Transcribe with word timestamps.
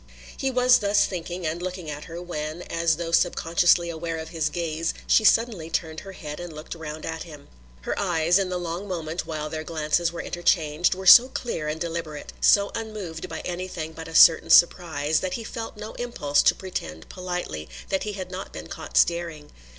He 0.35 0.49
was 0.49 0.79
thus 0.79 1.05
thinking, 1.05 1.45
and 1.45 1.61
looking 1.61 1.87
at 1.87 2.05
her, 2.05 2.19
when, 2.19 2.63
as 2.63 2.95
though 2.97 3.11
sub 3.11 3.35
consciously 3.35 3.91
aware 3.91 4.17
of 4.17 4.29
his 4.29 4.49
gaze, 4.49 4.95
she 5.05 5.23
suddenly 5.23 5.69
turned 5.69 5.99
her 5.99 6.13
head 6.13 6.39
and 6.39 6.51
looked 6.51 6.73
round 6.73 7.05
at 7.05 7.21
him. 7.21 7.49
Her 7.81 7.93
eyes, 7.99 8.39
in 8.39 8.49
the 8.49 8.57
long 8.57 8.87
moment 8.87 9.27
while 9.27 9.47
their 9.47 9.63
glances 9.63 10.11
were 10.11 10.23
interchanged, 10.23 10.95
were 10.95 11.05
so 11.05 11.27
clear 11.27 11.67
and 11.67 11.79
deliberate, 11.79 12.33
so 12.41 12.71
unmoved 12.73 13.29
by 13.29 13.41
anything 13.41 13.93
but 13.93 14.07
a 14.07 14.15
certain 14.15 14.49
surprise, 14.49 15.19
that 15.19 15.33
he 15.35 15.43
felt 15.43 15.77
no 15.77 15.93
impulse 15.93 16.41
to 16.41 16.55
pretend 16.55 17.07
politely 17.07 17.69
that 17.89 18.01
he 18.01 18.13
had 18.13 18.31
not 18.31 18.51
been 18.51 18.65
caught 18.65 18.97
staring. 18.97 19.51